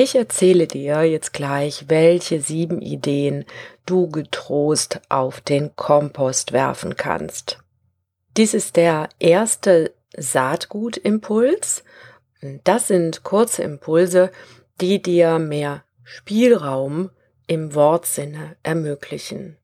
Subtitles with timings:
[0.00, 3.44] Ich erzähle dir jetzt gleich, welche sieben Ideen
[3.84, 7.58] du getrost auf den Kompost werfen kannst.
[8.36, 11.82] Dies ist der erste Saatgutimpuls.
[12.62, 14.30] Das sind kurze Impulse,
[14.80, 17.10] die dir mehr Spielraum
[17.48, 19.56] im Wortsinne ermöglichen.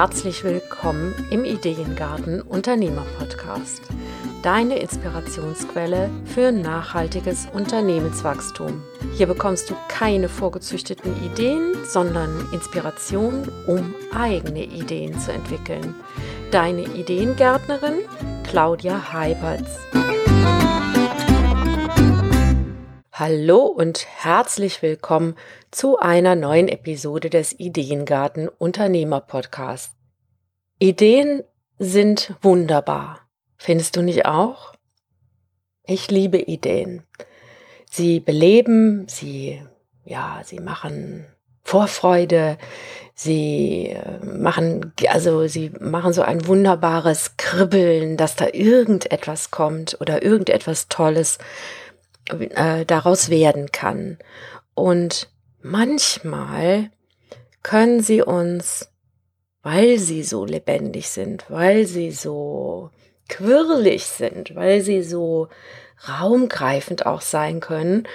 [0.00, 3.82] Herzlich willkommen im Ideengarten Unternehmer Podcast.
[4.42, 8.82] Deine Inspirationsquelle für nachhaltiges Unternehmenswachstum.
[9.18, 15.94] Hier bekommst du keine vorgezüchteten Ideen, sondern Inspiration, um eigene Ideen zu entwickeln.
[16.50, 17.98] Deine Ideengärtnerin
[18.48, 19.80] Claudia Heiberts.
[23.20, 25.34] Hallo und herzlich willkommen
[25.70, 29.99] zu einer neuen Episode des Ideengarten Unternehmer Podcast.
[30.80, 31.44] Ideen
[31.78, 33.20] sind wunderbar.
[33.58, 34.72] Findest du nicht auch?
[35.84, 37.02] Ich liebe Ideen.
[37.90, 39.62] Sie beleben, sie,
[40.04, 41.26] ja, sie machen
[41.62, 42.56] Vorfreude,
[43.14, 50.22] sie äh, machen, also sie machen so ein wunderbares Kribbeln, dass da irgendetwas kommt oder
[50.22, 51.36] irgendetwas Tolles
[52.30, 54.18] äh, daraus werden kann.
[54.74, 55.28] Und
[55.60, 56.90] manchmal
[57.62, 58.89] können sie uns,
[59.62, 62.90] weil sie so lebendig sind, weil sie so
[63.28, 65.48] quirlig sind, weil sie so
[66.08, 68.08] raumgreifend auch sein können,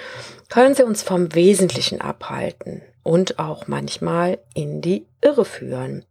[0.48, 6.04] können sie uns vom Wesentlichen abhalten und auch manchmal in die Irre führen.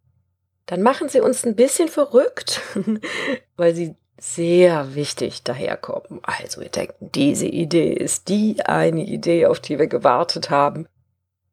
[0.65, 2.61] Dann machen sie uns ein bisschen verrückt,
[3.57, 6.21] weil sie sehr wichtig daherkommen.
[6.23, 10.87] Also wir denken, diese Idee ist die eine Idee, auf die wir gewartet haben.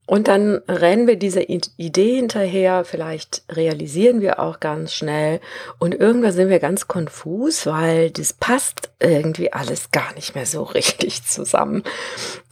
[0.04, 5.40] Und dann rennen wir dieser Idee hinterher, vielleicht realisieren wir auch ganz schnell
[5.78, 10.62] und irgendwann sind wir ganz konfus, weil das passt irgendwie alles gar nicht mehr so
[10.74, 11.84] richtig zusammen.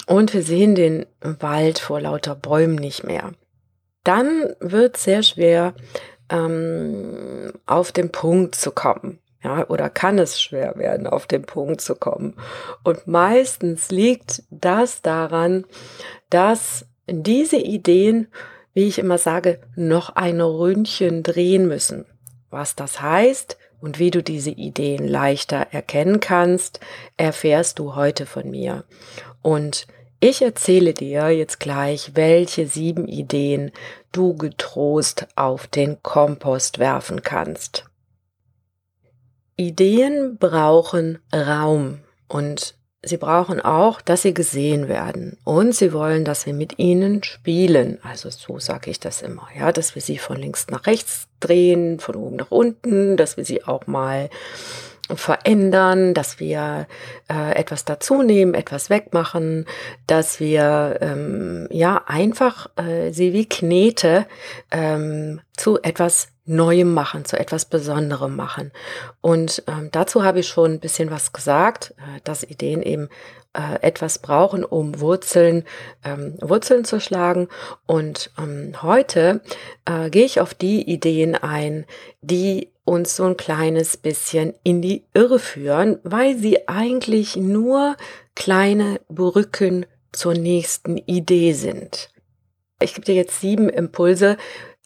[0.07, 3.33] Und wir sehen den Wald vor lauter Bäumen nicht mehr.
[4.05, 5.75] Dann wird es sehr schwer,
[6.31, 9.19] ähm, auf den Punkt zu kommen.
[9.43, 12.37] Ja, oder kann es schwer werden, auf den Punkt zu kommen.
[12.85, 15.65] Und meistens liegt das daran,
[16.29, 18.29] dass diese Ideen,
[18.73, 22.07] wie ich immer sage, noch ein Ründchen drehen müssen.
[22.51, 26.81] Was das heißt und wie du diese Ideen leichter erkennen kannst,
[27.17, 28.85] erfährst du heute von mir.
[29.43, 29.87] Und
[30.21, 33.73] ich erzähle dir jetzt gleich, welche sieben Ideen
[34.13, 37.87] du getrost auf den Kompost werfen kannst.
[39.57, 46.47] Ideen brauchen Raum und sie brauchen auch, dass sie gesehen werden und sie wollen, dass
[46.47, 47.99] wir mit ihnen spielen.
[48.03, 51.99] Also so sage ich das immer, ja, dass wir sie von links nach rechts drehen,
[52.01, 54.29] von oben nach unten, dass wir sie auch mal
[55.17, 56.87] verändern, dass wir
[57.29, 59.67] äh, etwas dazunehmen, etwas wegmachen,
[60.07, 64.27] dass wir ähm, ja einfach äh, sie wie Knete
[64.71, 68.73] ähm, zu etwas Neuem machen, zu etwas Besonderem machen.
[69.21, 73.09] Und ähm, dazu habe ich schon ein bisschen was gesagt, äh, dass Ideen eben
[73.53, 75.65] äh, etwas brauchen, um Wurzeln,
[76.05, 77.49] ähm, Wurzeln zu schlagen.
[77.87, 79.41] Und ähm, heute
[79.85, 81.85] äh, gehe ich auf die Ideen ein,
[82.21, 87.97] die uns so ein kleines bisschen in die Irre führen, weil sie eigentlich nur
[88.35, 92.11] kleine Brücken zur nächsten Idee sind.
[92.83, 94.37] Ich gebe dir jetzt sieben Impulse,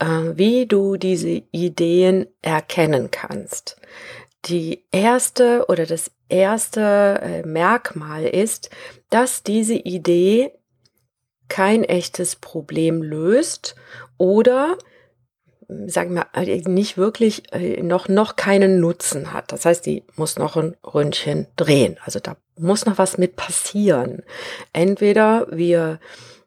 [0.00, 3.80] äh, wie du diese Ideen erkennen kannst.
[4.44, 8.68] Die erste oder das erste äh, Merkmal ist,
[9.08, 10.52] dass diese Idee
[11.48, 13.76] kein echtes Problem löst
[14.18, 14.76] oder
[15.86, 17.42] sagen wir äh, nicht wirklich
[17.82, 19.52] noch noch keinen Nutzen hat.
[19.52, 21.98] Das heißt, die muss noch ein Ründchen drehen.
[22.04, 24.22] Also da muss noch was mit passieren.
[24.72, 25.98] Entweder wir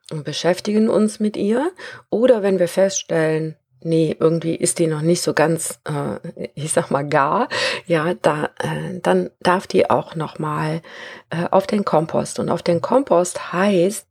[0.10, 1.72] beschäftigen uns mit ihr.
[2.10, 6.92] Oder wenn wir feststellen, nee, irgendwie ist die noch nicht so ganz, äh, ich sag
[6.92, 7.48] mal gar,
[7.86, 10.82] ja, da, äh, dann darf die auch noch mal
[11.30, 12.40] äh, auf den Kompost.
[12.40, 14.06] Und auf den Kompost heißt,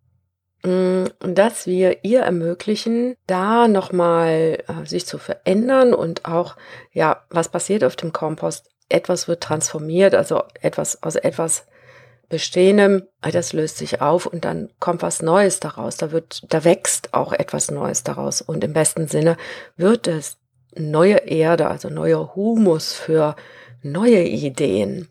[0.64, 6.56] mh, mm, dass wir ihr ermöglichen, da noch mal äh, sich zu verändern und auch,
[6.92, 8.70] ja, was passiert auf dem Kompost?
[8.88, 11.66] Etwas wird transformiert, also etwas aus etwas
[12.28, 15.96] Bestehendem, äh, das löst sich auf und dann kommt was Neues daraus.
[15.96, 18.42] Da wird, da wächst auch etwas Neues daraus.
[18.42, 19.36] Und im besten Sinne
[19.76, 20.38] wird es
[20.74, 23.36] neue Erde, also neuer Humus für
[23.82, 25.08] neue Ideen.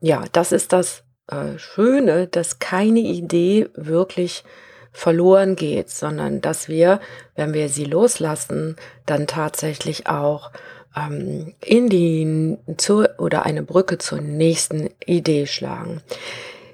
[0.00, 4.44] Ja, das ist das äh, Schöne, dass keine Idee wirklich
[4.92, 7.00] verloren geht, sondern dass wir,
[7.34, 8.76] wenn wir sie loslassen,
[9.06, 10.50] dann tatsächlich auch
[10.96, 16.00] ähm, in die zur oder eine Brücke zur nächsten Idee schlagen.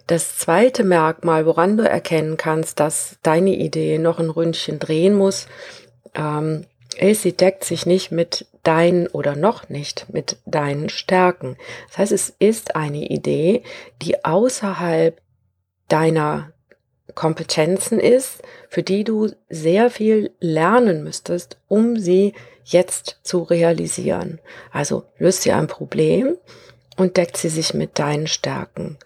[0.06, 5.46] Das zweite Merkmal, woran du erkennen kannst, dass deine Idee noch ein Ründchen drehen muss,
[6.14, 6.66] ähm,
[7.12, 11.56] sie deckt sich nicht mit deinen oder noch nicht mit deinen Stärken.
[11.88, 13.62] Das heißt, es ist eine Idee,
[14.02, 15.20] die außerhalb
[15.88, 16.52] deiner
[17.14, 22.34] Kompetenzen ist, für die du sehr viel lernen müsstest, um sie
[22.64, 24.40] jetzt zu realisieren.
[24.70, 26.36] Also löst sie ein Problem
[26.96, 28.98] und deckt sie sich mit deinen Stärken.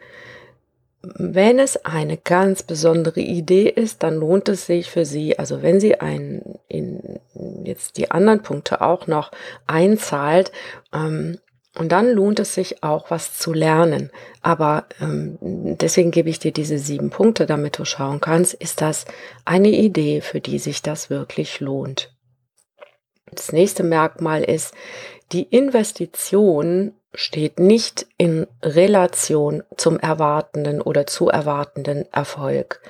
[1.16, 5.80] Wenn es eine ganz besondere Idee ist, dann lohnt es sich für Sie, also wenn
[5.80, 7.20] Sie ein, in
[7.64, 9.30] jetzt die anderen Punkte auch noch
[9.66, 10.52] einzahlt,
[10.92, 11.38] ähm,
[11.76, 14.10] und dann lohnt es sich auch, was zu lernen.
[14.42, 15.38] Aber ähm,
[15.80, 19.06] deswegen gebe ich dir diese sieben Punkte, damit du schauen kannst, ist das
[19.44, 22.14] eine Idee, für die sich das wirklich lohnt.
[23.32, 24.72] Das nächste Merkmal ist,
[25.32, 32.80] die Investition steht nicht in Relation zum erwartenden oder zu erwartenden Erfolg.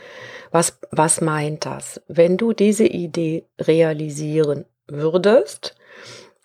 [0.50, 2.00] Was, was meint das?
[2.08, 5.74] Wenn du diese Idee realisieren würdest,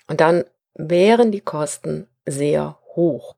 [0.07, 3.35] dann wären die Kosten sehr hoch.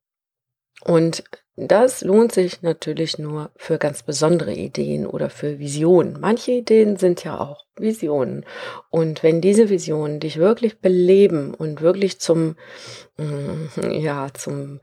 [0.83, 1.23] Und
[1.55, 6.17] das lohnt sich natürlich nur für ganz besondere Ideen oder für Visionen.
[6.19, 8.45] Manche Ideen sind ja auch Visionen.
[8.89, 12.55] Und wenn diese Visionen dich wirklich beleben und wirklich zum,
[13.17, 14.79] mm, ja, zum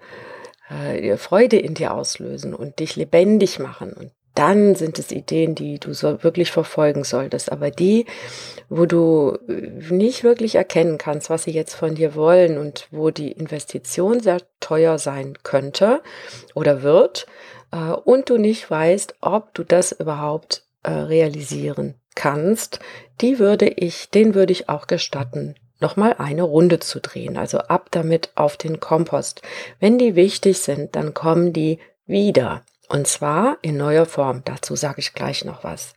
[0.69, 5.81] äh, Freude in dir auslösen und dich lebendig machen und dann sind es Ideen, die
[5.81, 7.51] du so wirklich verfolgen solltest.
[7.51, 8.07] Aber die,
[8.69, 13.11] wo du äh, nicht wirklich erkennen kannst, was sie jetzt von dir wollen und wo
[13.11, 16.03] die Investition sehr teuer sein könnte
[16.55, 17.27] oder wird,
[17.73, 22.79] äh, und du nicht weißt, ob du das überhaupt äh, realisieren kannst,
[23.21, 27.37] die würde ich, den würde ich auch gestatten, nochmal eine Runde zu drehen.
[27.37, 29.43] Also ab damit auf den Kompost.
[29.81, 32.63] Wenn die wichtig sind, dann kommen die wieder.
[32.89, 34.43] Und zwar in neuer Form.
[34.45, 35.93] Dazu sage ich gleich noch was.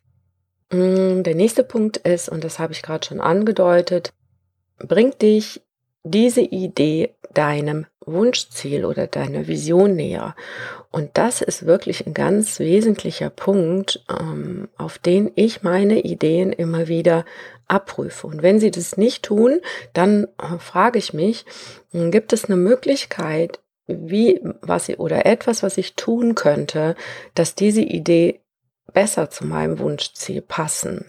[0.72, 4.14] Mm, der nächste Punkt ist, und das habe ich gerade schon angedeutet,
[4.78, 5.62] bringt dich
[6.04, 10.36] diese Idee deinem Wunschziel oder deiner Vision näher.
[10.90, 16.88] Und das ist wirklich ein ganz wesentlicher Punkt, ähm, auf den ich meine Ideen immer
[16.88, 17.26] wieder
[17.68, 18.28] abprüfe.
[18.28, 19.62] Und wenn sie das nicht tun,
[19.94, 21.46] dann äh, frage ich mich,
[21.94, 23.60] gibt es eine Möglichkeit,
[24.00, 26.96] wie, was ich, oder etwas, was ich tun könnte,
[27.36, 28.42] dass diese Idee
[28.94, 31.06] besser zu meinem Wunschziel passen.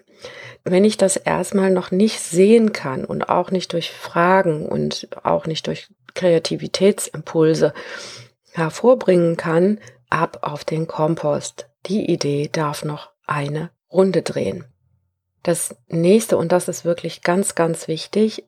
[0.65, 5.47] Wenn ich das erstmal noch nicht sehen kann und auch nicht durch Fragen und auch
[5.47, 7.73] nicht durch Kreativitätsimpulse
[8.53, 9.79] hervorbringen kann,
[10.11, 11.69] ab auf den Kompost.
[11.87, 14.65] Die Idee darf noch eine Runde drehen.
[15.43, 18.45] Das nächste, und das ist wirklich ganz, ganz wichtig,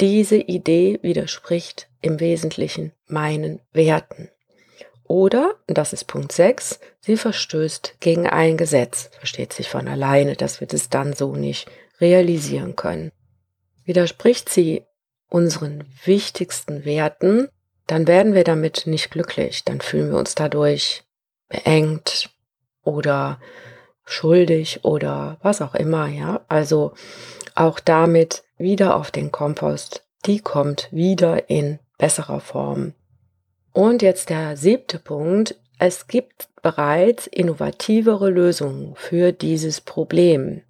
[0.00, 4.30] diese Idee widerspricht im Wesentlichen meinen Werten.
[5.04, 10.60] Oder, das ist Punkt 6, sie verstößt gegen ein Gesetz, versteht sich von alleine, dass
[10.60, 11.68] wir das dann so nicht
[12.00, 13.12] realisieren können.
[13.84, 14.84] Widerspricht sie
[15.28, 17.48] unseren wichtigsten Werten,
[17.86, 21.04] dann werden wir damit nicht glücklich, dann fühlen wir uns dadurch
[21.48, 22.30] beengt
[22.82, 23.40] oder
[24.04, 26.44] schuldig oder was auch immer, ja.
[26.48, 26.94] Also
[27.54, 32.94] auch damit wieder auf den Kompost, die kommt wieder in besserer Form.
[33.72, 35.56] Und jetzt der siebte Punkt.
[35.78, 40.62] Es gibt bereits innovativere Lösungen für dieses Problem.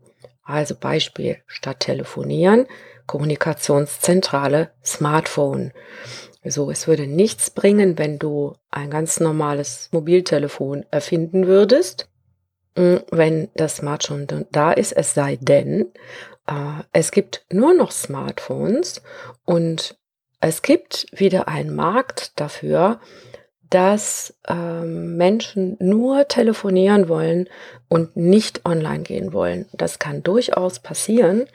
[0.43, 2.67] Also Beispiel statt telefonieren,
[3.07, 5.73] Kommunikationszentrale, Smartphone.
[6.45, 12.09] So, es würde nichts bringen, wenn du ein ganz normales Mobiltelefon erfinden würdest,
[12.77, 15.93] hm, wenn das Smartphone da ist, es sei denn,
[16.47, 19.03] äh, es gibt nur noch Smartphones
[19.45, 19.99] und
[20.41, 23.01] es gibt wieder einen Markt dafür,
[23.71, 27.49] dass ähm, Menschen nur telefonieren wollen
[27.89, 29.67] und nicht online gehen wollen.
[29.73, 31.47] Das kann durchaus passieren,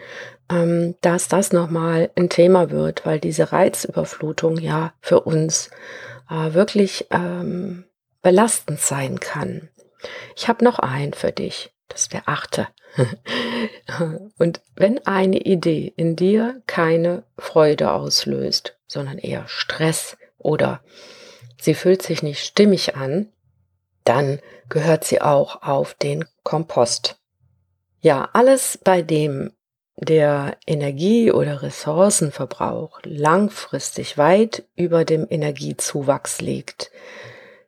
[0.49, 5.71] ähm, dass das nochmal ein Thema wird, weil diese Reizüberflutung ja für uns
[6.29, 7.85] äh, wirklich ähm,
[8.21, 9.69] belastend sein kann.
[10.35, 11.71] Ich habe noch einen für dich.
[11.87, 12.67] Das ist der achte.
[14.37, 20.81] Und wenn eine Idee in dir keine Freude auslöst, sondern eher Stress oder
[21.59, 23.29] sie fühlt sich nicht stimmig an,
[24.03, 24.39] dann
[24.69, 27.19] gehört sie auch auf den Kompost.
[28.01, 29.51] Ja, alles bei dem
[29.95, 36.91] der Energie- oder Ressourcenverbrauch langfristig weit über dem Energiezuwachs liegt,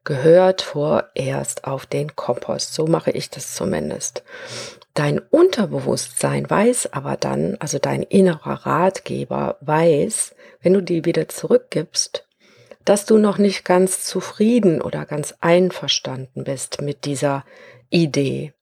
[0.04, 2.74] gehört vorerst auf den Kompost.
[2.74, 4.24] So mache ich das zumindest.
[4.94, 12.28] Dein Unterbewusstsein weiß aber dann, also dein innerer Ratgeber weiß, wenn du die wieder zurückgibst,
[12.86, 17.44] dass du noch nicht ganz zufrieden oder ganz einverstanden bist mit dieser
[17.90, 18.54] Idee,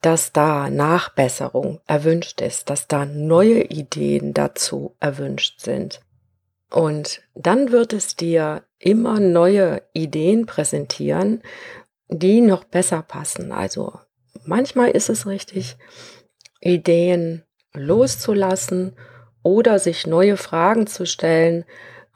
[0.00, 6.00] dass da Nachbesserung erwünscht ist, dass da neue Ideen dazu erwünscht sind.
[6.70, 11.42] Und dann wird es dir immer neue Ideen präsentieren,
[12.08, 13.52] die noch besser passen.
[13.52, 13.92] Also
[14.44, 15.76] manchmal ist es richtig,
[16.60, 18.96] Ideen loszulassen
[19.42, 21.64] oder sich neue Fragen zu stellen,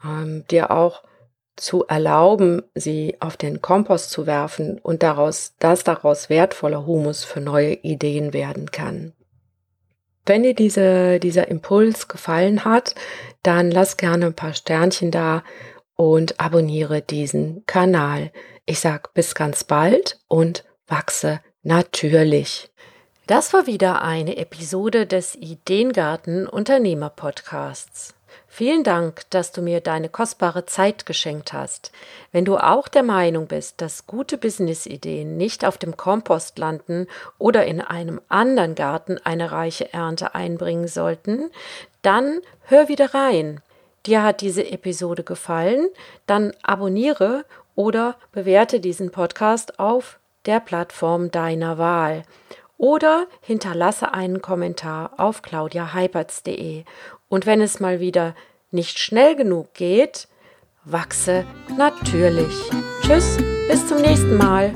[0.03, 1.03] ähm, dir auch
[1.55, 7.39] zu erlauben, sie auf den Kompost zu werfen und daraus, dass daraus wertvoller Humus für
[7.39, 9.13] neue Ideen werden kann.
[10.25, 12.95] Wenn dir diese, dieser Impuls gefallen hat,
[13.43, 15.43] dann lass gerne ein paar Sternchen da
[15.95, 18.31] und abonniere diesen Kanal.
[18.65, 22.69] Ich sag bis ganz bald und wachse natürlich.
[23.27, 28.13] Das war wieder eine Episode des Ideengarten Unternehmer Podcasts.
[28.47, 31.91] Vielen Dank, dass du mir deine kostbare Zeit geschenkt hast.
[32.31, 37.65] Wenn du auch der Meinung bist, dass gute Businessideen nicht auf dem Kompost landen oder
[37.65, 41.51] in einem anderen Garten eine reiche Ernte einbringen sollten,
[42.01, 43.61] dann hör wieder rein.
[44.05, 45.87] Dir hat diese Episode gefallen,
[46.27, 47.45] dann abonniere
[47.75, 52.23] oder bewerte diesen Podcast auf der Plattform deiner Wahl
[52.77, 56.83] oder hinterlasse einen Kommentar auf claudiaheiberts.de.
[57.29, 58.35] Und wenn es mal wieder
[58.71, 60.27] nicht schnell genug geht,
[60.83, 61.45] wachse
[61.77, 62.53] natürlich.
[63.01, 64.73] Tschüss, bis zum nächsten Mal.